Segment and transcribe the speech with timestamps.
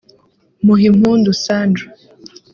[0.65, 1.85] Muhimpundu Sandra